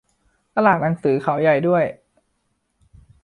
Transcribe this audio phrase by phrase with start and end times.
[0.55, 1.83] ตลาดหนังสือเขาใหญ่ด้วย